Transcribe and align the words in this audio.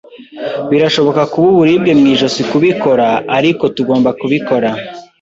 Birashobora 0.69 1.21
kuba 1.31 1.47
uburibwe 1.53 1.91
mu 1.99 2.05
ijosi 2.13 2.41
kubikora, 2.49 3.07
ariko 3.37 3.63
tugomba 3.75 4.09
kubikora. 4.19 4.69